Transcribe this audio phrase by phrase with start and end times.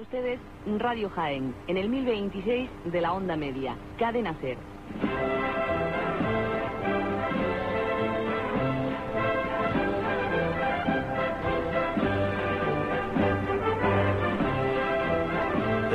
[0.00, 0.38] Ustedes
[0.78, 4.58] Radio Jaén, en el 1026 de la onda media, Cadena Ser.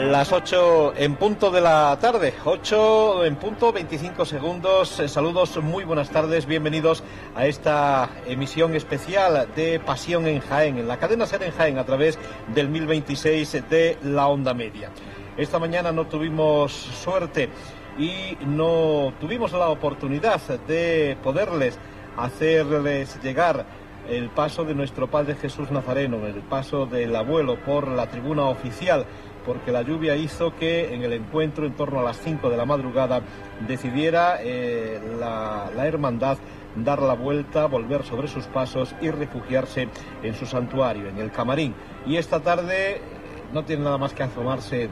[0.09, 4.99] Las 8 en punto de la tarde, 8 en punto, 25 segundos.
[4.99, 7.03] Eh, Saludos, muy buenas tardes, bienvenidos
[7.35, 11.85] a esta emisión especial de Pasión en Jaén, en la cadena Ser en Jaén, a
[11.85, 12.17] través
[12.53, 14.89] del 1026 de la onda media.
[15.37, 17.49] Esta mañana no tuvimos suerte
[17.99, 21.77] y no tuvimos la oportunidad de poderles
[22.17, 23.65] hacerles llegar
[24.09, 29.05] el paso de nuestro Padre Jesús Nazareno, el paso del abuelo por la tribuna oficial
[29.45, 32.65] porque la lluvia hizo que en el encuentro en torno a las 5 de la
[32.65, 33.21] madrugada
[33.67, 36.37] decidiera eh, la, hermandad
[36.75, 39.89] dar la vuelta, volver sobre sus pasos y refugiarse
[40.23, 41.75] en su santuario, en el camarín.
[42.05, 43.01] Y esta tarde eh,
[43.53, 44.89] no tiene nada más que asomarse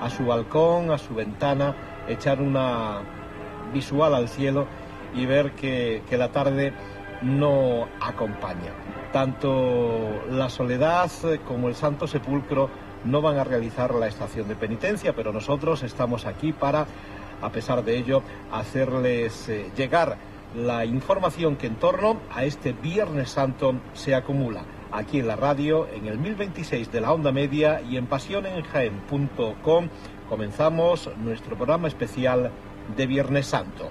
[0.00, 1.76] a su balcón, a su ventana,
[2.08, 3.00] echar una
[3.72, 4.66] visual al cielo
[5.14, 6.72] y ver que la tarde
[7.22, 8.72] no acompaña.
[9.12, 11.10] Tanto la soledad
[11.46, 12.70] como el Santo Sepulcro
[13.04, 16.86] no van a realizar la estación de penitencia, pero nosotros estamos aquí para,
[17.40, 20.16] a pesar de ello, hacerles eh, llegar
[20.54, 25.88] la información que en torno a este Viernes Santo se acumula aquí en la radio,
[25.88, 29.88] en el 1026 de la onda media y en pasionenjaen.com.
[30.28, 32.50] Comenzamos nuestro programa especial
[32.96, 33.88] de Viernes Santo.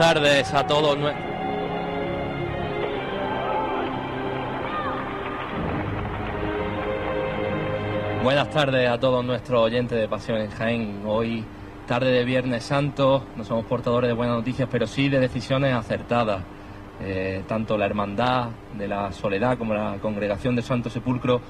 [0.00, 0.96] Tardes a todos.
[8.22, 11.02] Buenas tardes a todos nuestros oyentes de Pasión en Jaén.
[11.04, 11.44] Hoy,
[11.86, 16.44] tarde de Viernes Santo, no somos portadores de buenas noticias, pero sí de decisiones acertadas.
[17.02, 21.42] Eh, tanto la Hermandad de la Soledad como la Congregación del Santo Sepulcro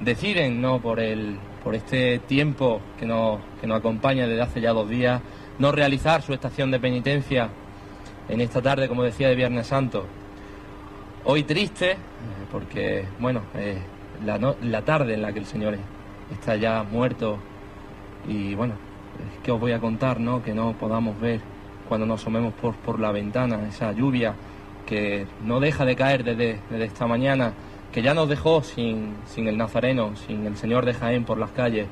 [0.00, 0.80] deciden, ¿no?
[0.80, 5.20] por, el, por este tiempo que nos, que nos acompaña desde hace ya dos días,
[5.58, 7.50] no realizar su estación de penitencia
[8.28, 10.04] en esta tarde, como decía, de Viernes Santo.
[11.24, 11.96] Hoy triste, eh,
[12.50, 13.78] porque, bueno, eh,
[14.24, 15.76] la, no- tarde en la que el Señor
[16.32, 17.38] está ya muerto
[18.26, 18.74] y, bueno,
[19.18, 20.42] es que os voy a contar, ¿no?
[20.42, 21.40] Que no podamos ver
[21.88, 24.34] cuando nos asomemos por, la ventana esa lluvia
[24.86, 27.52] que no deja de caer desde, esta mañana,
[27.92, 31.86] que ya nos dejó sin, el Nazareno, sin el Señor de Jaén por las calles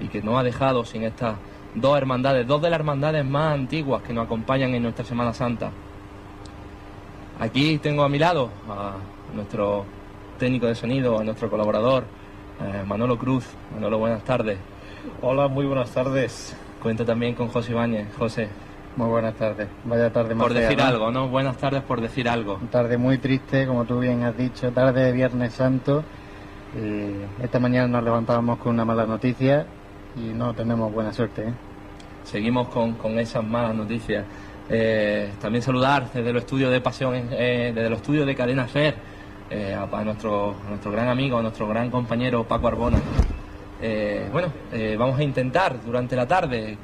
[0.00, 1.36] y que nos ha dejado sin estas
[1.74, 5.70] dos hermandades, dos de las hermandades más antiguas que nos acompañan en nuestra Semana Santa.
[7.40, 8.94] Aquí tengo a mi lado a
[9.34, 9.84] nuestro
[10.38, 12.04] técnico de sonido, a nuestro colaborador,
[12.60, 13.46] eh, Manolo Cruz.
[13.74, 14.58] Manolo, buenas tardes.
[15.20, 16.56] Hola, muy buenas tardes.
[16.82, 18.14] Cuento también con José Ibáñez.
[18.16, 18.48] José,
[18.96, 19.66] Muy buenas tardes.
[19.84, 20.84] Vaya tarde más por decir ¿no?
[20.84, 21.28] algo, ¿no?
[21.28, 22.60] Buenas tardes por decir algo.
[22.70, 26.04] Tarde muy triste, como tú bien has dicho, tarde de Viernes Santo.
[27.42, 29.66] Esta mañana nos levantábamos con una mala noticia
[30.16, 31.48] y no tenemos buena suerte.
[31.48, 31.52] ¿eh?
[32.24, 34.24] Seguimos con, con esas malas noticias.
[34.68, 38.94] Eh, también saludar desde los estudios de Pasión, eh, desde los estudios de Cadena Fer,
[39.50, 42.98] eh, a, nuestro, a nuestro gran amigo, a nuestro gran compañero Paco Arbona.
[44.32, 44.48] Bueno,
[44.96, 46.78] vamos a intentar durante la tarde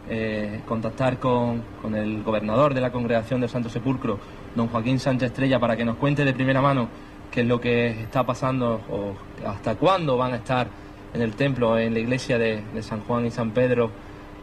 [0.69, 4.19] contactar con, con el gobernador de la Congregación del Santo Sepulcro,
[4.55, 6.91] don Joaquín Sánchez Estrella, para que nos cuente de primera mano
[7.31, 9.15] qué es lo que está pasando o
[9.49, 10.69] hasta cuándo van a estar
[11.15, 13.91] en el templo, en la iglesia de, de San Juan y San Pedro.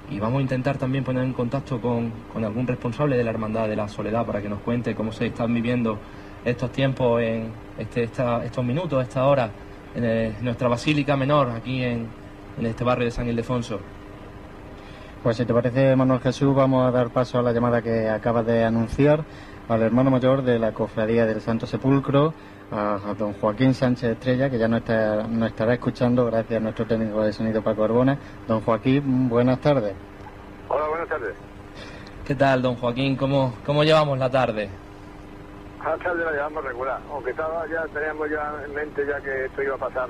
[0.09, 3.67] Y vamos a intentar también poner en contacto con, con algún responsable de la Hermandad
[3.67, 5.99] de la Soledad para que nos cuente cómo se están viviendo
[6.45, 9.49] estos tiempos, en este, esta- estos minutos, esta hora,
[9.95, 12.07] en eh, nuestra Basílica Menor, aquí en,
[12.57, 13.79] en este barrio de San Ildefonso.
[15.23, 18.45] Pues si te parece, Manuel Jesús, vamos a dar paso a la llamada que acabas
[18.45, 19.25] de anunciar
[19.67, 22.33] al hermano mayor de la Cofradía del Santo Sepulcro,
[22.71, 26.63] a, a don Joaquín Sánchez Estrella, que ya nos, está- nos estará escuchando gracias a
[26.63, 28.17] nuestro técnico de sonido Paco Arbona.
[28.47, 29.93] Don Joaquín, buenas tardes.
[30.69, 31.33] Hola, buenas tardes.
[32.25, 33.15] ¿Qué tal, don Joaquín?
[33.15, 34.69] ¿Cómo, cómo llevamos la tarde?
[35.83, 39.63] La tarde la llevamos regular, aunque estaba ya teníamos ya en mente ya que esto
[39.63, 40.09] iba a pasar,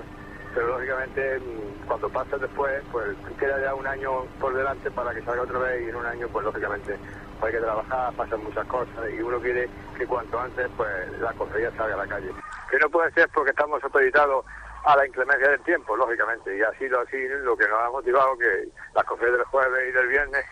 [0.56, 5.22] pero lógicamente mm, cuando pasa después, pues queda ya un año por delante para que
[5.22, 6.98] salga otra vez y en un año, pues lógicamente
[7.44, 10.90] hay que trabajar, pasan muchas cosas y uno quiere que cuanto antes pues
[11.22, 12.32] la cofradía salga a la calle.
[12.70, 14.46] Que no puede ser porque estamos supeditados
[14.86, 16.58] a la inclemencia del tiempo, lógicamente.
[16.58, 19.92] Y así lo, así lo que nos ha motivado que las cofradías del jueves y
[19.92, 20.46] del viernes,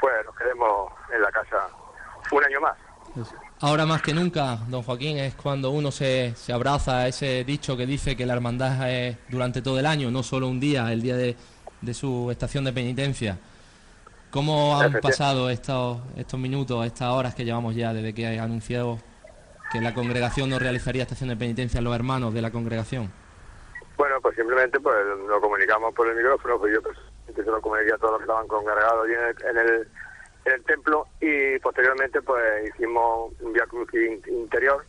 [0.00, 1.68] pues nos quedemos en la casa
[2.30, 2.76] un año más.
[3.60, 7.76] Ahora más que nunca, don Joaquín, es cuando uno se, se abraza a ese dicho
[7.76, 11.02] que dice que la hermandad es durante todo el año, no solo un día, el
[11.02, 11.36] día de,
[11.80, 13.38] de su estación de penitencia.
[14.30, 19.00] ¿Cómo han pasado estos, estos minutos, estas horas que llevamos ya desde que ha anunciado
[19.70, 23.10] que la congregación no realizaría estación de penitencia a los hermanos de la congregación?
[23.96, 24.96] Bueno, pues simplemente pues
[25.28, 28.24] lo comunicamos por el micrófono, pues yo personalmente se lo comuniqué a todos los que
[28.24, 29.88] estaban congregados allí en el, en el,
[30.46, 34.84] en el templo y posteriormente pues hicimos un via cruz in- interior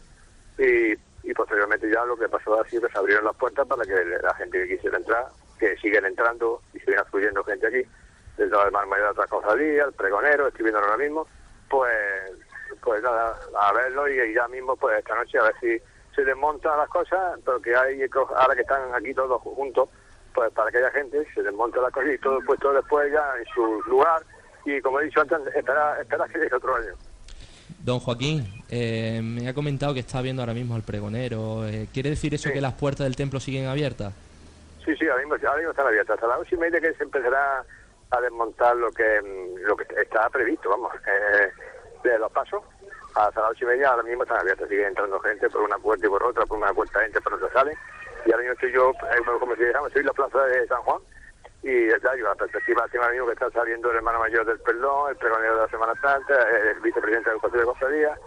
[0.58, 0.94] y,
[1.24, 3.94] y posteriormente ya lo que pasó así pues abrieron las puertas para que
[4.24, 5.26] la gente que quisiera entrar,
[5.60, 7.90] que siguen entrando y siguen fluyendo gente aquí,
[8.38, 11.28] desde el mar mayor de otras cofradías, el pregonero, estoy viendo ahora mismo,
[11.70, 11.94] pues
[12.84, 15.78] pues nada, a verlo y, y ya mismo pues esta noche a ver si
[16.16, 18.02] se desmontan las cosas, porque hay
[18.36, 19.90] ahora que están aquí todos juntos,
[20.34, 23.46] pues para que haya gente, se desmonta las cosas y todo puesto después ya en
[23.54, 24.22] su lugar
[24.66, 26.94] y como he dicho antes, espera, espera que llegue otro año.
[27.84, 31.66] Don Joaquín, eh, me ha comentado que está viendo ahora mismo al pregonero.
[31.68, 32.54] eh, ¿Quiere decir eso Sí.
[32.54, 34.14] que las puertas del templo siguen abiertas?
[34.86, 36.16] Sí, sí, ahora mismo, ahora mismo están abiertas.
[36.16, 37.64] Hasta las ocho y media que se empezará
[38.12, 41.50] a desmontar lo que mm, lo que está previsto, vamos, eh,
[42.10, 42.64] de los pasos.
[43.16, 44.70] Hasta las ocho y media ahora mismo están abiertas.
[44.70, 47.52] Sigue entrando gente por una puerta y por otra, por una puerta entra, por otra
[47.52, 47.78] sale.
[48.26, 48.92] Y ahora mismo estoy yo,
[49.40, 51.02] como si dijéramos, estoy en la plaza de San Juan.
[51.64, 55.12] Y ya digo, la perspectiva encima mío que está saliendo el hermano mayor del perdón,
[55.12, 56.34] el pregonero de la Semana Santa,
[56.72, 58.18] el vicepresidente del Consejo de Cofradía.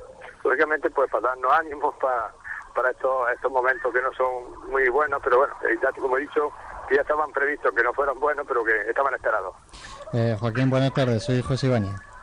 [0.44, 2.32] Lógicamente, pues para darnos ánimos para,
[2.74, 6.52] para estos, estos momentos que no son muy buenos, pero bueno, ya como he dicho,
[6.88, 9.54] que ya estaban previstos, que no fueron buenos, pero que estaban esperados.
[10.12, 12.13] Eh, Joaquín, buenas tardes, soy José Ibáñez.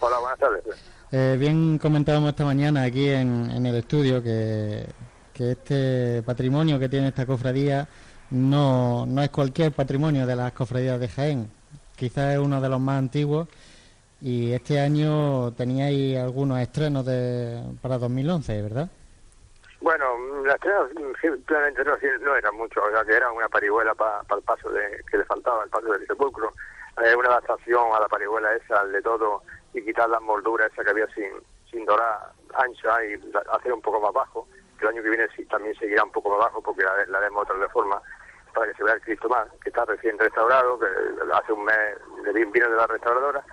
[0.00, 0.62] Hola, buenas tardes.
[1.10, 4.86] Eh, bien comentábamos esta mañana aquí en, en el estudio que,
[5.32, 7.88] que este patrimonio que tiene esta cofradía
[8.30, 11.50] no, no es cualquier patrimonio de las cofradías de Jaén.
[11.96, 13.48] Quizás es uno de los más antiguos
[14.20, 18.88] y este año teníais algunos estrenos de, para 2011, ¿verdad?
[19.80, 20.04] Bueno,
[20.44, 20.88] las estrenas
[21.20, 25.02] simplemente no, no eran mucho, o sea que era una parihuela para el paso de,
[25.10, 26.52] que le faltaba, el paso del sepulcro.
[27.04, 29.42] Eh, una adaptación a la parihuela esa, al de todo,
[29.74, 31.30] y quitar las molduras esa que había sin,
[31.70, 34.46] sin dorar ancha y la- hacer un poco más bajo,
[34.78, 37.18] que el año que viene sí, también seguirá un poco más bajo porque la, la
[37.18, 38.00] haremos otra reforma
[38.54, 40.86] para que se vea el Cristo más, que está recién restaurado, que
[41.32, 41.96] hace un mes
[42.32, 43.44] vino de la restauradora.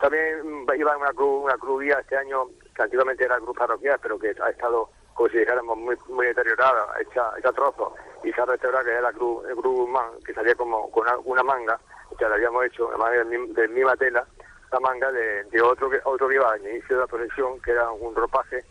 [0.00, 4.18] También mm, iba una cruz, una cruz este año, que antiguamente era cruz parroquial, pero
[4.18, 5.96] que ha estado, como si dijéramos, muy,
[6.26, 7.92] deteriorada, hecha, hecha trozos,
[8.24, 11.02] y se ha restaurado, que es la cruz, el cruz man, que salía como con
[11.08, 11.80] una, una manga,
[12.18, 14.26] que la habíamos hecho, además de, mi- de misma tela,
[14.72, 17.90] la manga de, otro que otro que iba al inicio de la procesión, que era
[17.90, 18.64] un ropaje,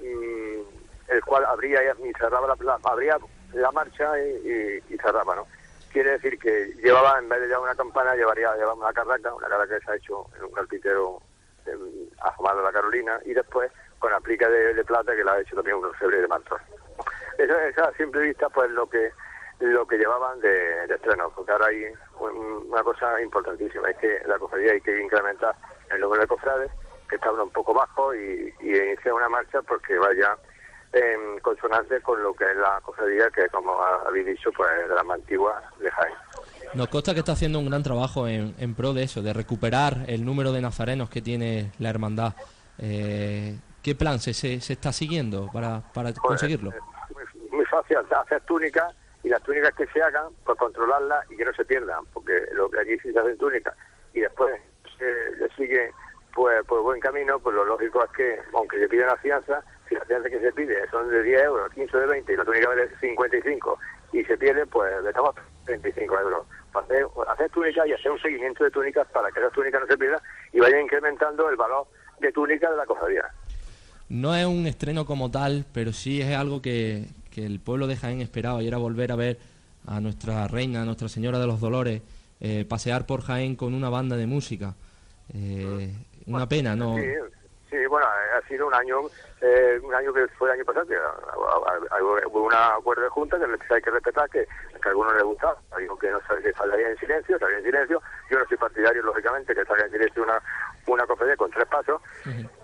[0.00, 0.60] mm,
[1.08, 3.18] el cual abría y cerraba la, abría
[3.54, 5.46] la marcha y, y- y cerraba, ¿no?
[5.90, 9.48] Quiere decir que llevaba, en vez de llevar una campana, llevaría llevaba una carraca, una
[9.48, 11.20] carraca que se ha hecho en un carpintero
[12.22, 15.56] afamado de la Carolina, y después con aplica de, de plata que la ha hecho
[15.56, 16.60] también un orfebre de Martor.
[17.36, 19.10] Esa, esa a simple vista, pues lo que
[19.60, 21.84] lo que llevaban de, de estreno, porque ahora hay
[22.20, 25.54] un- una cosa importantísima, es que la cofradía hay que incrementar
[25.90, 26.70] el número de cofrades,
[27.08, 30.36] que está un poco bajo, y, y iniciar una marcha porque vaya
[30.92, 35.02] en consonancia con lo que es la cofradía, que como habéis dicho, pues de la
[35.02, 36.14] más antigua de Jaén.
[36.74, 40.04] Nos consta que está haciendo un gran trabajo en, en pro de eso, de recuperar
[40.06, 42.34] el número de nazarenos que tiene la hermandad.
[42.78, 46.70] Eh, ¿Qué plan se, se, se está siguiendo para, para Pues, conseguirlo?
[46.70, 46.80] eh,
[47.14, 48.94] Muy, muy fácil hacer túnicas
[49.28, 52.70] y las túnicas que se hagan, pues controlarlas y que no se pierdan, porque lo
[52.70, 53.74] que aquí sí se hacen túnicas
[54.14, 54.58] y después
[54.98, 55.92] se sigue
[56.34, 59.96] pues por buen camino, pues lo lógico es que, aunque se pide una fianza, si
[59.96, 62.68] la fianza que se pide son de 10 euros, 15 de 20 y la túnica
[62.68, 63.78] vale 55
[64.14, 65.34] y se pierde, pues le estamos
[65.66, 66.46] 35 euros.
[66.72, 69.98] Hacer, hacer túnicas y hacer un seguimiento de túnicas para que esas túnicas no se
[69.98, 70.20] pierdan
[70.54, 71.86] y vaya incrementando el valor
[72.18, 73.24] de túnica de la cofradía.
[74.08, 77.04] No es un estreno como tal, pero sí es algo que,
[77.38, 79.38] que el pueblo de Jaén esperaba y era volver a ver
[79.86, 82.02] a nuestra reina, a Nuestra Señora de los Dolores,
[82.40, 84.74] eh, pasear por Jaén con una banda de música.
[85.32, 85.94] Eh,
[86.26, 86.96] una pena, ¿no?
[86.96, 87.06] Sí,
[87.70, 89.02] sí, bueno, ha sido un año,
[89.40, 90.96] eh, un año que fue el año pasado, que
[92.26, 95.96] hubo un acuerdo de junta que hay que respetar, que, a algunos les gustaba, digo
[95.96, 99.84] que no salía en silencio, salía en silencio, yo no soy partidario, lógicamente, que salga
[99.84, 100.42] en silencio una,
[100.94, 102.00] una cofradía con tres pasos,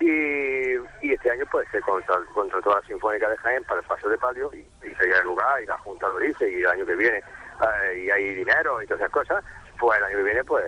[0.01, 3.87] y, y este año pues se contrató, contrató a la Sinfónica de Jaén para el
[3.87, 6.67] paso de palio, y, y seguía el lugar, y la Junta lo dice, y el
[6.67, 7.23] año que viene
[7.63, 9.45] eh, y hay dinero y todas esas cosas,
[9.79, 10.65] pues el año que viene, pues,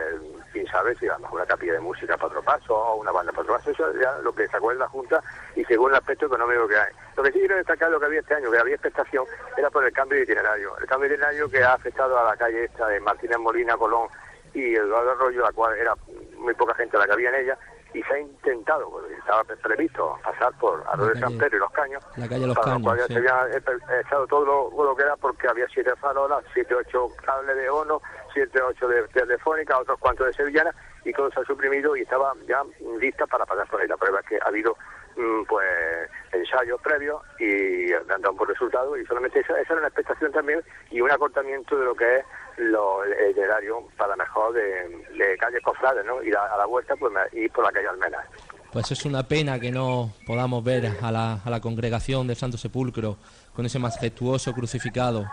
[0.53, 3.13] quién sabe si a lo mejor una capilla de música para otro paso o una
[3.13, 5.23] banda para otro paso, eso ya lo que se acuerda la Junta
[5.55, 6.93] y según el aspecto económico que hay.
[7.17, 9.25] Lo que sí quiero destacar lo que había este año, que había expectación,
[9.57, 10.77] era por el cambio de itinerario.
[10.79, 14.09] El cambio de itinerario que ha afectado a la calle esta de Martínez Molina, Colón
[14.57, 15.95] y Eduardo Arroyo, la cual era
[16.39, 17.59] muy poca gente la que había en ella,
[17.93, 22.03] y se ha intentado, estaba previsto pasar por Arroyo de San Pedro y Los Caños,
[22.17, 23.13] La calle Los para lo Caños, cual ya sí.
[23.13, 27.57] se había echado todo lo, lo que era porque había siete farolas, siete, ocho cables
[27.57, 28.01] de ONO,
[28.33, 32.33] siete, ocho de telefónica, otros cuantos de sevillana, y todo se ha suprimido y estaba
[32.49, 32.63] ya
[32.99, 33.89] lista para pasar por ahí.
[33.89, 34.77] La prueba es que ha habido
[35.17, 39.81] mm, pues ensayos previos y han dado un buen resultado y solamente esa, esa era
[39.81, 42.25] una expectación también y un acortamiento de lo que es
[42.59, 46.23] lo, el itinerario para mejor de, de calles cofrades, ¿no?
[46.23, 48.25] Ir a, a la vuelta pues me- ir por la calle Almenas.
[48.73, 52.59] Pues es una pena que no podamos ver a la, a la congregación del Santo
[52.59, 53.17] Sepulcro
[53.55, 55.27] con ese majestuoso crucificado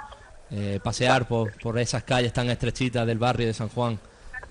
[0.52, 4.00] eh, pasear por, por esas calles tan estrechitas del barrio de San Juan.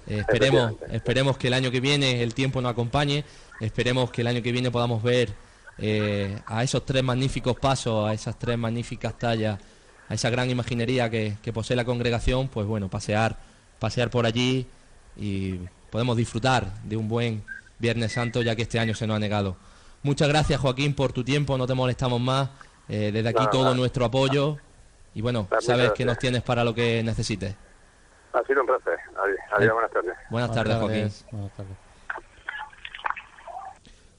[0.07, 3.25] Eh, esperemos, esperemos que el año que viene el tiempo nos acompañe,
[3.61, 5.31] esperemos que el año que viene podamos ver
[5.79, 9.59] eh, a esos tres magníficos pasos, a esas tres magníficas tallas,
[10.09, 13.37] a esa gran imaginería que, que posee la congregación, pues bueno, pasear,
[13.78, 14.66] pasear por allí
[15.16, 15.59] y
[15.90, 17.42] podemos disfrutar de un buen
[17.78, 19.56] Viernes Santo ya que este año se nos ha negado.
[20.02, 22.49] Muchas gracias Joaquín por tu tiempo, no te molestamos más.
[22.88, 23.76] Eh, desde aquí Nada, todo nada.
[23.76, 24.59] nuestro apoyo
[25.14, 27.54] y bueno, sabes que nos tienes para lo que necesites.
[28.32, 28.99] Ha sido un placer.
[29.23, 30.14] Adiós, adiós, buenas tardes.
[30.30, 31.12] Buenas tardes Joaquín.
[31.32, 31.76] Buenas tardes.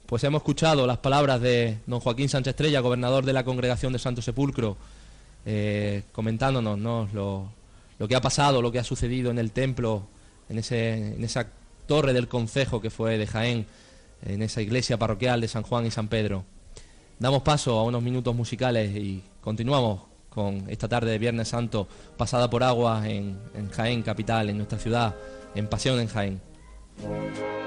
[0.06, 3.98] Pues hemos escuchado las palabras de don Joaquín Sánchez Estrella, gobernador de la Congregación de
[3.98, 4.76] Santo Sepulcro,
[5.46, 7.08] eh, comentándonos ¿no?
[7.12, 10.06] lo, que ha pasado, lo que ha sucedido en el templo,
[10.48, 11.46] en esa
[11.86, 13.66] torre del concejo que fue de Jaén,
[14.22, 16.44] en esa iglesia parroquial de San Juan y San Pedro.
[17.18, 21.86] Damos paso a unos minutos musicales y continuamos con esta tarde de Viernes Santo
[22.16, 25.14] pasada por agua en, en Jaén, capital, en nuestra ciudad,
[25.54, 27.63] en Pasión en Jaén.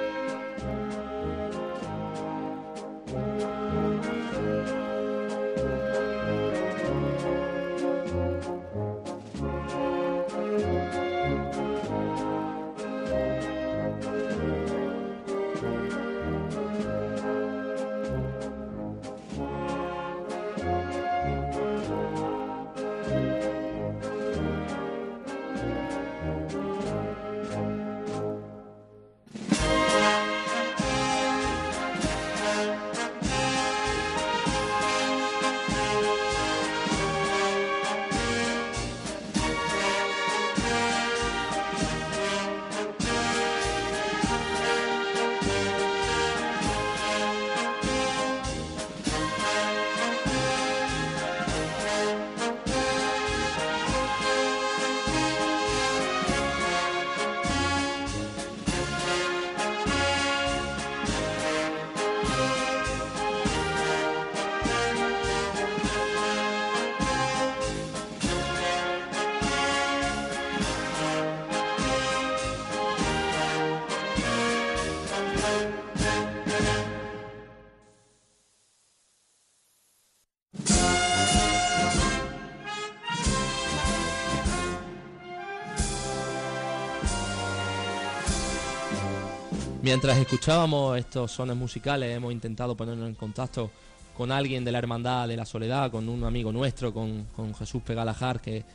[89.83, 93.69] Mientras escuchábamos estos sones musicales, hemos intentado ponernos en contacto
[94.17, 97.83] con alguien de la Hermandad de la Soledad, con un amigo nuestro, con, con Jesús
[97.83, 98.65] Pegalajar, que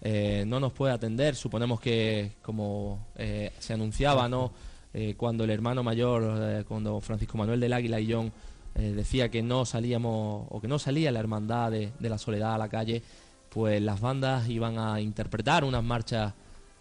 [0.00, 1.34] eh, no nos puede atender.
[1.34, 4.52] Suponemos que, como eh, se anunciaba, ¿no?
[4.94, 8.32] Eh, cuando el hermano mayor, eh, cuando Francisco Manuel del Águila y John
[8.74, 12.58] decía que no salíamos o que no salía la Hermandad de, de la Soledad a
[12.58, 13.02] la calle,
[13.50, 16.32] pues las bandas iban a interpretar unas marchas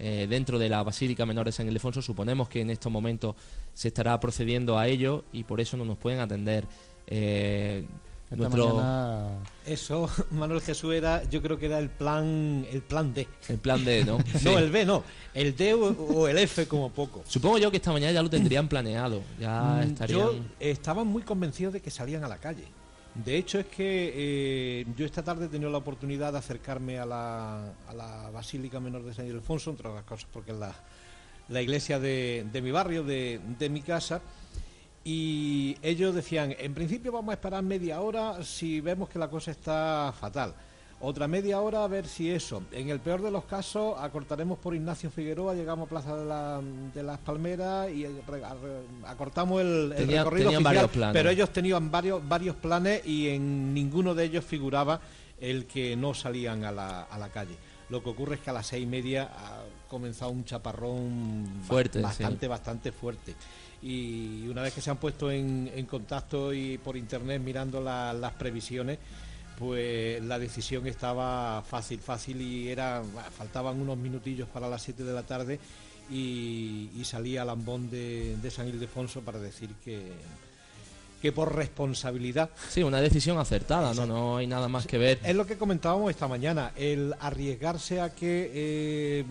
[0.04, 2.02] eh, dentro de la Basílica Menor de San Ildefonso.
[2.02, 3.36] Suponemos que en estos momentos
[3.74, 6.66] se estará procediendo a ello y por eso no nos pueden atender.
[7.06, 7.86] Eh,
[8.32, 13.28] nuestro mañana Eso, Manuel Jesús era, yo creo que era el plan, el plan D.
[13.50, 14.18] el plan D, ¿no?
[14.40, 14.46] Sí.
[14.46, 15.04] No, el B no,
[15.34, 17.24] el D o, o el F como poco.
[17.28, 20.20] Supongo yo que esta mañana ya lo tendrían planeado, ya Mm, estarían.
[20.20, 22.64] Yo estaban muy convencidos de que salían a la calle.
[23.14, 27.06] De hecho es que eh, yo esta tarde he tenido la oportunidad de acercarme a
[27.06, 30.74] la, a la Basílica Menor de San Ildefonso, entre otras cosas porque es la,
[31.50, 34.22] la iglesia de, de mi barrio, de, de mi casa,
[35.04, 39.52] y ellos decían, en principio vamos a esperar media hora si vemos que la cosa
[39.52, 40.56] está fatal.
[41.04, 42.62] Otra media hora a ver si eso.
[42.72, 46.62] En el peor de los casos acortaremos por Ignacio Figueroa, llegamos a Plaza de, la-
[46.94, 48.12] de las Palmeras y eh,
[49.08, 51.14] acortamos el, recorrido tenían oficial, varios planes.
[51.14, 55.02] pero ellos tenían varios, varios planes y en ninguno de ellos figuraba
[55.40, 57.56] el que no salían a la, a la calle.
[57.90, 62.00] Lo que ocurre es que a las seis y media ha comenzado un chaparrón Fuerte,
[62.00, 62.48] bastante, sí.
[62.48, 63.36] bastante fuerte.
[63.82, 68.14] Y una vez que se han puesto en, en contacto y por internet mirando la-
[68.14, 69.00] las previsiones,
[69.62, 73.04] pues la decisión estaba fácil, fácil y era
[73.38, 75.60] faltaban unos minutillos para las 7 de la tarde
[76.10, 80.14] y, y salía Lambón de, de San Ildefonso para decir que,
[81.22, 82.50] que por responsabilidad.
[82.70, 85.20] Sí, una decisión acertada, no, no hay nada más que ver.
[85.24, 89.26] es lo que comentábamos esta mañana, el arriesgarse a que eh,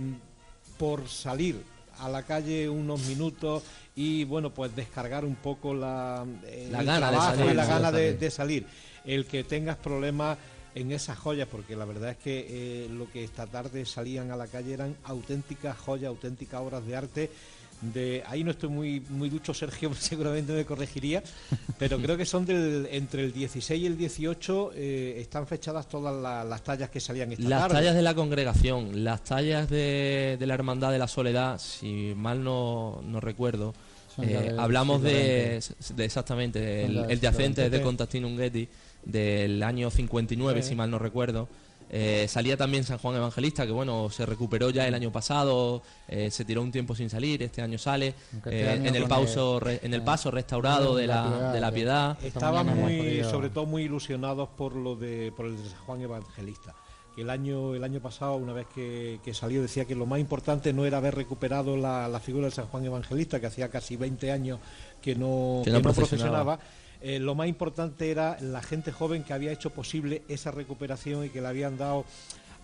[0.78, 1.60] por salir
[2.00, 3.62] a la calle unos minutos
[3.94, 7.92] y bueno pues descargar un poco la, eh, La gana de salir, y la gana
[7.92, 8.66] de salir,
[9.04, 10.38] el que tengas problemas
[10.74, 14.36] en esas joyas, porque la verdad es que eh, lo que esta tarde salían a
[14.36, 17.30] la calle eran auténticas joyas, auténticas obras de arte.
[17.82, 21.22] De, ahí no estoy muy muy ducho, Sergio, seguramente me corregiría,
[21.78, 26.14] pero creo que son del, entre el 16 y el 18 eh, están fechadas todas
[26.14, 27.74] la- las tallas que salían esta Las tarde.
[27.76, 32.44] tallas de la congregación, las tallas de, de la Hermandad de la Soledad, si mal
[32.44, 33.72] no, no recuerdo,
[34.22, 35.62] eh, hablamos de,
[35.96, 37.84] de exactamente, el, el yacente de XX.
[37.84, 38.68] Constantino Ungetti
[39.06, 40.68] del año 59, Sí.
[40.70, 41.48] si mal no recuerdo.
[41.92, 46.30] Eh, salía también San Juan Evangelista, que bueno, se recuperó ya el año pasado, eh,
[46.30, 49.56] se tiró un tiempo sin salir, este año sale, este eh, año en el pauso,
[49.56, 52.10] el- re- en el paso restaurado de la la, Piedad, de la piedad.
[52.22, 56.00] Esta Estaban muy, sobre todo muy ilusionados por lo de por el de San Juan
[56.02, 56.74] Evangelista.
[57.16, 60.20] Que el año el año pasado, una vez que, que salió, decía que lo más
[60.20, 63.96] importante no era haber recuperado la, la figura de San Juan Evangelista, que hacía casi
[63.96, 64.60] 20 años
[65.02, 66.58] que no, Que no que no procesionaba.
[66.58, 66.60] procesionaba.
[67.02, 71.28] Eh, lo más importante era la gente joven que había hecho posible esa recuperación y
[71.30, 72.04] que le habían dado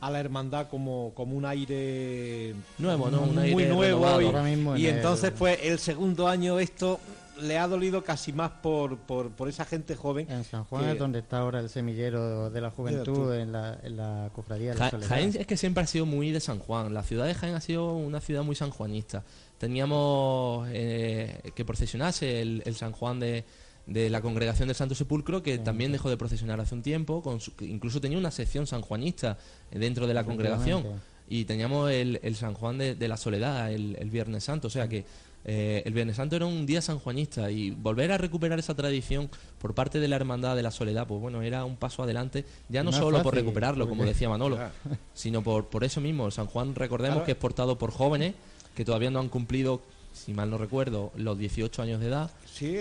[0.00, 3.22] a la hermandad como, como un aire Nuevo, ¿no?
[3.22, 6.58] Un muy aire nuevo y, Ahora mismo en y el- entonces pues el segundo año
[6.58, 7.00] esto
[7.40, 10.92] le ha dolido casi más por, por, por esa gente joven En San Juan que-
[10.92, 14.78] es donde está ahora el semillero de la juventud, en la, en la cofradía de
[14.78, 14.98] la Ja-.
[15.00, 16.92] Jaén es que siempre ha sido muy de San Juan.
[16.92, 19.22] La ciudad de Jaén ha sido una ciudad muy sanjuanista.
[19.58, 23.44] Teníamos eh, que procesionase el, el San Juan de,
[23.86, 27.22] de la congregación del Santo Sepulcro, que también dejó de procesionar hace un tiempo.
[27.22, 29.38] Con su- incluso tenía una sección sanjuanista
[29.70, 30.84] dentro de la congregación.
[31.28, 34.68] Y teníamos el, el San Juan de, de la Soledad el, el Viernes Santo.
[34.68, 35.04] O sea que
[35.44, 37.50] eh, el Viernes Santo era un día sanjuanista.
[37.50, 39.28] Y volver a recuperar esa tradición
[39.60, 42.44] por parte de la Hermandad de la Soledad, pues bueno, era un paso adelante.
[42.68, 44.72] Ya no, solo por recuperarlo, como decía Manolo, Claro.
[45.14, 46.26] sino por, por eso mismo.
[46.26, 47.26] El San Juan, recordemos Claro.
[47.26, 48.34] que es portado por jóvenes
[48.76, 49.80] que todavía no han cumplido,
[50.16, 52.30] si mal no recuerdo, los 18 años de edad.
[52.52, 52.76] Sí,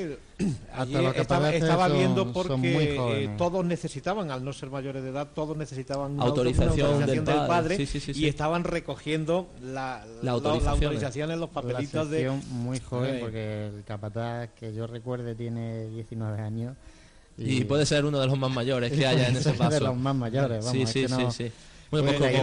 [0.71, 4.69] Hasta allí los estaba, estaba son- viendo son porque eh, todos necesitaban, al no ser
[4.69, 7.77] mayores de edad, todos necesitaban una auto- Autorización una del autorización padre.
[7.77, 8.27] Sí, sí, sí, y sí.
[8.27, 10.63] estaban recogiendo la, La la- autorización.
[10.73, 12.29] las autorizaciones, los La papelitos de...
[12.51, 13.17] muy joven Sí.
[13.21, 16.75] porque el capataz que yo recuerde tiene 19 años.
[17.37, 19.79] Y, puede ser uno de los más mayores que haya en ese de paso.
[19.83, 21.51] los más mayores, vamos, sí, es sí, que no- sí, sí.
[21.91, 22.37] Bueno, Pues pues el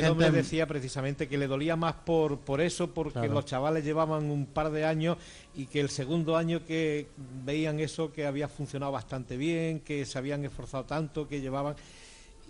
[0.00, 3.34] como- hombre, el decía precisamente que le dolía más por, por eso, porque Claro.
[3.34, 5.18] los chavales llevaban un par de años
[5.54, 7.08] y que el segundo año que
[7.44, 11.76] veían eso que había funcionado bastante bien, que se habían esforzado tanto, que llevaban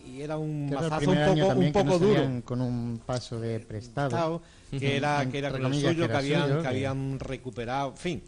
[0.07, 2.43] y era un mazazo un poco, un poco no duro.
[2.45, 4.07] con un paso de prestado.
[4.07, 4.43] Estado,
[4.79, 7.97] que era que era con el comillas, suyo que habían suyo, que- habían recuperado en
[7.97, 8.23] fin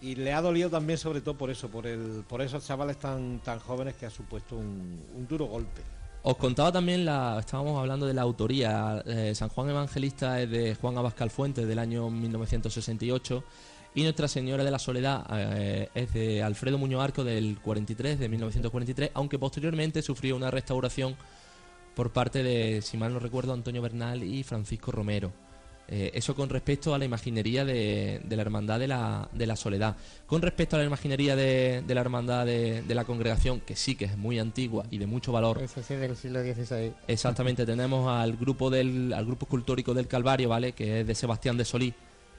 [0.00, 3.40] y le ha dolido también sobre todo por eso por el por esos chavales tan
[3.40, 5.82] tan jóvenes que ha supuesto un, un duro golpe
[6.22, 9.02] Os contaba también, la, estábamos hablando de la autoría.
[9.06, 13.42] eh, San Juan Evangelista es de Juan Abascal Fuentes del año 1968
[13.94, 18.28] y Nuestra Señora de la Soledad eh, es de Alfredo Muñoz Arco del 43, de
[18.28, 21.16] 1943, aunque posteriormente sufrió una restauración
[21.94, 25.32] por parte de, si mal no recuerdo, Antonio Bernal y Francisco Romero.
[25.92, 29.56] Eh, eso con respecto a la imaginería de, de la Hermandad de la, de la
[29.56, 29.96] Soledad.
[30.24, 33.96] Con respecto a la imaginería de, de la Hermandad de, de la Congregación, que sí
[33.96, 36.92] que es muy antigua y de mucho valor, Ese sí del siglo XVI.
[37.08, 40.72] Exactamente, tenemos al grupo del al grupo escultórico del Calvario, ¿vale?
[40.72, 41.92] Que es de Sebastián de Solí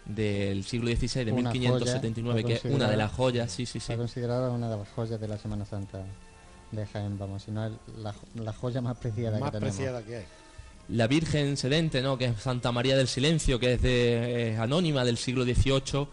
[0.05, 3.73] del siglo XVI de Una 1579, joya, que es una de las joyas, sí, sí,
[3.73, 3.91] sí.
[3.91, 6.01] Está considerada una de las joyas de la Semana Santa
[6.71, 9.75] de Jaén, vamos, si no es la, la joya más preciada más que tenemos.
[9.75, 10.25] preciada que hay
[10.89, 12.17] La Virgen Sedente, ¿no?
[12.17, 16.07] Que es Santa María del Silencio, que es de eh, anónima del siglo XVIII.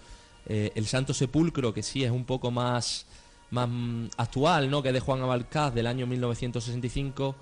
[0.47, 3.07] Eh, el Santo Sepulcro, que sí es un poco más
[3.51, 4.83] más mm, actual, ¿no?
[4.83, 7.35] Que es de Juan Abalcaz del año 1965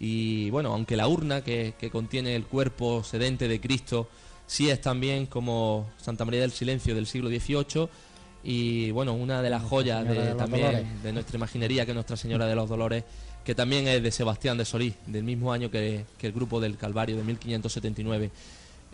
[0.00, 4.08] y bueno, aunque la urna que, que contiene el cuerpo sedente de Cristo
[4.46, 7.88] sí es también como Santa María del Silencio del siglo XVIII
[8.42, 11.02] y bueno, una de las joyas de, también Dolores.
[11.02, 13.04] de nuestra imaginería que es Nuestra Señora de los Dolores,
[13.46, 16.76] que también es de Sebastián de Solís, del mismo año que, que el grupo del
[16.76, 18.30] Calvario de 1579.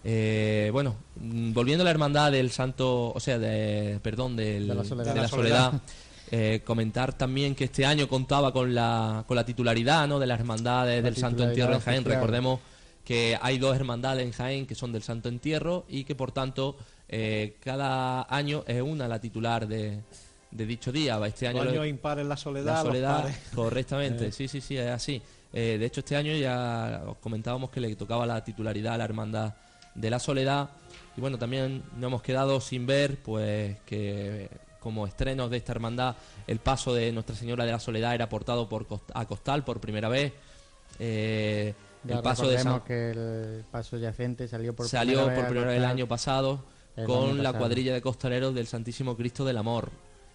[0.04, 4.84] Eh, bueno, volviendo a la hermandad del Santo, o sea, de, perdón, del- De la
[4.84, 5.04] Soledad.
[5.04, 5.72] de la De la Soledad,
[6.30, 10.18] eh, comentar también que este año contaba con la, con la titularidad ¿no?
[10.18, 11.98] de las hermandades La del Santo Entierro en Jaén.
[12.00, 12.14] oficial.
[12.20, 12.60] Recordemos
[13.04, 16.76] que hay dos hermandades en Jaén que son del Santo Entierro y que por tanto
[17.08, 20.00] eh, cada año es una la titular de,
[20.52, 21.18] de dicho día.
[21.26, 24.32] Este año Los lo- años impares la soledad, la correctamente, Eh.
[24.32, 25.20] sí, sí, sí, es así.
[25.52, 29.04] Eh, de hecho, este año ya os comentábamos que le tocaba la titularidad a la
[29.04, 29.54] hermandad
[29.94, 30.70] de la soledad.
[31.16, 34.48] Y bueno, también nos hemos quedado sin ver, pues, que
[34.80, 38.68] como estrenos de esta hermandad, el paso de Nuestra Señora de la Soledad era portado
[38.68, 40.32] por Cost- a Costal por primera vez.
[40.98, 45.38] Eh, Ya el paso de San- que el paso yacente salió por salió primera vez
[45.38, 46.64] por primera vez el año pasado
[46.96, 49.90] el con año la cuadrilla de costaleros del Santísimo Cristo del Amor.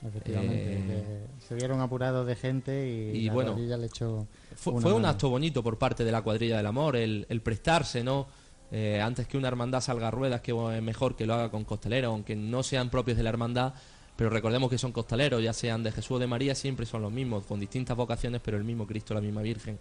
[0.05, 4.27] Efectivamente, Eh, que se vieron apurados de gente y, y la bueno, cuadrilla le echó
[4.55, 8.03] Fue, fue un acto bonito por parte de la cuadrilla del amor, el, el prestarse,
[8.03, 8.27] ¿no?
[8.71, 11.63] Eh, antes que una hermandad salga a ruedas, que es mejor que lo haga con
[11.63, 13.73] costaleros, aunque no sean propios de la hermandad,
[14.15, 17.11] pero recordemos que son costaleros, ya sean de Jesús o de María, siempre son los
[17.11, 19.79] mismos, con distintas vocaciones, pero el mismo Cristo, la misma Virgen.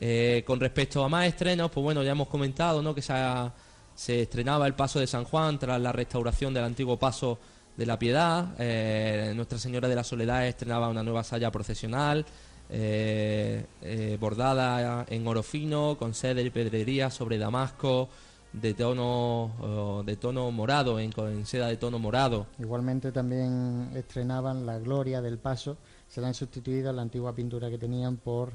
[0.00, 2.94] Eh, con respecto a más estrenos, pues bueno, ya hemos comentado, ¿no?
[2.94, 3.52] Que se, ha-
[3.94, 7.38] se estrenaba el paso de San Juan tras la restauración del antiguo paso
[7.78, 8.54] de la Piedad.
[8.58, 12.26] Eh, Nuestra Señora de la Soledad estrenaba una nueva saya procesional.
[12.70, 18.08] eh, eh, bordada en oro fino, con sede y pedrería sobre damasco,
[18.52, 22.46] de tono, de tono morado, en, en seda de tono morado.
[22.58, 25.76] Igualmente también estrenaban la gloria del paso,
[26.08, 28.52] se le han sustituido la antigua pintura que tenían por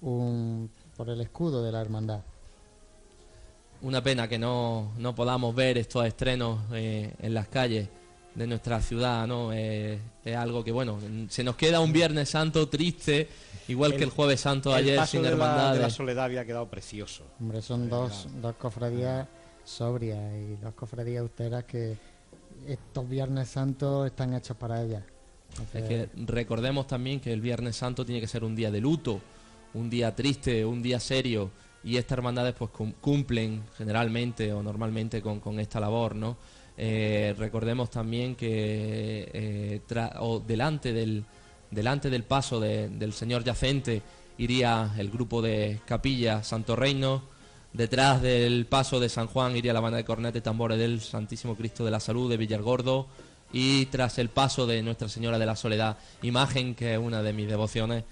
[0.00, 2.20] un por el escudo de la hermandad.
[3.82, 7.88] Una pena que no, no podamos ver estos estrenos eh, en las calles
[8.34, 9.52] de nuestra ciudad, ¿no?
[9.52, 13.28] Eh, es algo que, bueno, se nos queda un Viernes Santo triste,
[13.68, 16.44] igual que el Jueves Santo el ayer paso sin de la, de la soledad había
[16.44, 17.24] quedado precioso.
[17.40, 19.28] Hombre, son dos, dos cofradías
[19.64, 21.96] sobrias y dos cofradías austeras que
[22.66, 25.02] estos Viernes Santos están hechos para ellas.
[25.72, 29.20] Es que recordemos también que el Viernes Santo tiene que ser un día de luto,
[29.74, 31.50] un día triste, un día serio,
[31.84, 36.36] y estas hermandades pues cum- cumplen generalmente o normalmente con, con esta labor, ¿no?
[36.76, 41.24] Eh, recordemos también que eh, tra- o delante del
[41.70, 44.02] delante del paso de- del señor yacente
[44.38, 47.22] iría el grupo de capilla Santo Reino,
[47.72, 51.56] detrás del paso de San Juan iría la banda de cornetas y tambores del Santísimo
[51.56, 53.06] Cristo de la Salud de Villargordo
[53.52, 57.32] y tras el paso de Nuestra Señora de la Soledad, imagen que es una de
[57.32, 58.02] mis devociones,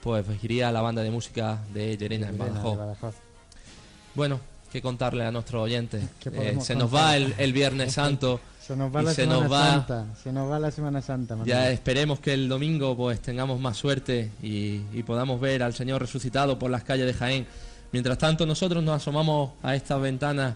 [0.00, 2.60] pues iría la banda de música de Llerena en Llerena.
[2.60, 3.14] Badajoz.
[4.14, 4.40] Bueno,
[4.72, 6.02] que contarle a nuestros oyentes.
[6.20, 7.04] ¿Qué Eh, se nos contar?
[7.04, 8.40] va el, el Viernes Santo.
[8.66, 11.34] Se nos va la se Semana nos va- Santa, se nos va la Semana Santa.
[11.36, 11.48] Manuel.
[11.50, 16.00] Ya esperemos que el domingo pues tengamos más suerte y, y podamos ver al Señor
[16.00, 17.46] resucitado por las calles de Jaén.
[17.92, 20.54] Mientras tanto nosotros nos asomamos a estas ventanas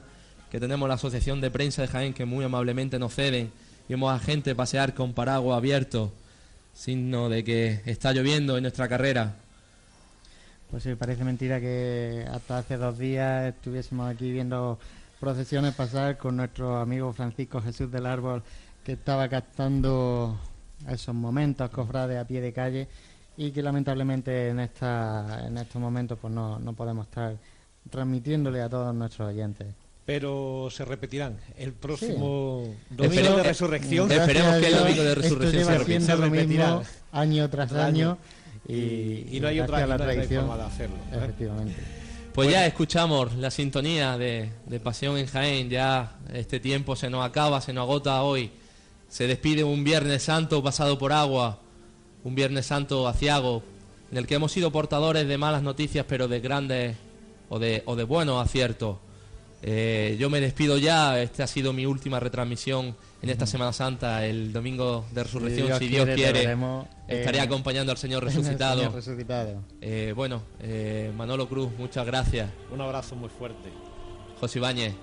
[0.51, 3.51] que tenemos la Asociación de Prensa de Jaén que muy amablemente nos ceden.
[3.89, 6.11] Vemos a gente pasear con paraguas abiertos,
[6.73, 9.35] signo de que está lloviendo en nuestra carrera.
[10.71, 14.79] Pues sí, parece mentira que hasta hace dos días estuviésemos aquí viendo
[15.21, 18.43] procesiones pasar con nuestro amigo Francisco Jesús del Árbol,
[18.85, 20.39] que estaba captando
[20.89, 22.89] esos momentos cofrades a pie de calle
[23.37, 27.37] y que lamentablemente en esta en estos momentos pues no, no podemos estar
[27.91, 29.69] transmitiéndole a todos nuestros oyentes.
[30.05, 31.37] Pero se repetirán.
[31.57, 34.11] El próximo domingo Esperemos de que- resurrección.
[34.13, 36.83] Esperemos que el domingo de resurrección esto se repetirá.
[37.13, 38.19] año tras Tras año año.
[38.69, 41.17] Y, Y no hay otra- la no hay forma de hacerlo, ¿eh?
[41.17, 41.75] efectivamente
[42.35, 47.25] Pues ya escuchamos la sintonía de, de Pasión en Jaén, ya este tiempo se nos
[47.25, 48.51] acaba, se nos agota hoy.
[49.09, 51.61] Se despide un Viernes Santo pasado por agua,
[52.25, 53.63] un Viernes Santo aciago,
[54.11, 56.97] en el que hemos sido portadores de malas noticias, pero de grandes
[57.49, 58.99] o de, o de buenos aciertos.
[59.63, 64.25] Eh, yo me despido ya, esta ha sido mi última retransmisión en esta Semana Santa,
[64.27, 66.43] el domingo de resurrección, si Dios quiere.
[67.09, 68.83] Estaré en- acompañando al Señor resucitado.
[69.81, 72.51] Eh, bueno, eh, Manolo Cruz, muchas gracias.
[72.71, 73.71] Un abrazo muy fuerte.
[74.41, 74.95] José Ibáñez,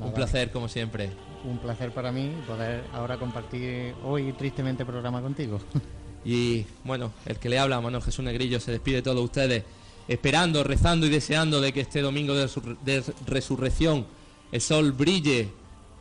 [0.00, 1.10] un placer como siempre.
[1.44, 5.60] Un placer para mí poder ahora compartir hoy tristemente programa contigo.
[6.24, 9.64] Y bueno, el que le habla, Manuel Jesús Negrillo, se despide de todos ustedes,
[10.06, 14.06] esperando, rezando y deseando de que este domingo de, resur- de resurrección
[14.52, 15.48] el sol brille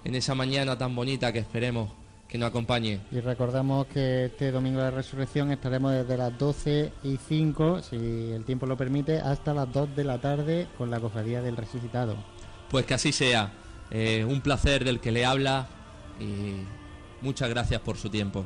[0.04, 1.90] en esa mañana tan bonita que esperemos
[2.28, 3.02] que nos acompañe.
[3.12, 7.98] Y recordamos que este domingo de resurrección estaremos desde las 12 y 5, si
[8.32, 12.16] el tiempo lo permite, hasta las 2 de la tarde con la cofradía del resucitado.
[12.70, 13.52] Pues que así sea.
[13.92, 15.68] Eh, un placer del que le habla
[16.22, 16.64] y
[17.22, 18.46] muchas gracias por su tiempo.